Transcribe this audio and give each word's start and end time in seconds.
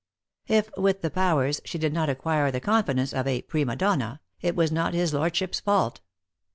If, 0.47 0.71
with 0.77 1.03
the 1.03 1.11
powers, 1.11 1.61
she 1.63 1.77
did 1.77 1.93
not 1.93 2.09
acquire 2.09 2.49
the 2.49 2.59
confidence 2.59 3.13
of 3.13 3.27
a 3.27 3.43
prima 3.43 3.75
donna, 3.75 4.19
it 4.41 4.55
was 4.55 4.71
not 4.71 4.95
his 4.95 5.13
lord 5.13 5.35
ship 5.35 5.53
s 5.53 5.59
fault. 5.59 5.99